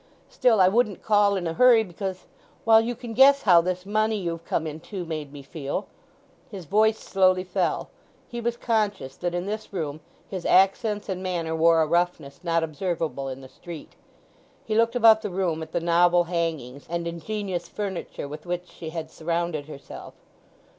[0.29, 4.43] Still, I wouldn't call in a hurry, because—well, you can guess how this money you've
[4.45, 5.85] come into made me feel."
[6.49, 7.91] His voice slowly fell;
[8.27, 12.63] he was conscious that in this room his accents and manner wore a roughness not
[12.63, 13.93] observable in the street.
[14.65, 18.89] He looked about the room at the novel hangings and ingenious furniture with which she
[18.89, 20.15] had surrounded herself.